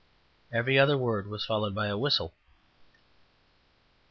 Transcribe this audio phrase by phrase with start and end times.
[0.51, 2.33] Every other word was followed by a whistle.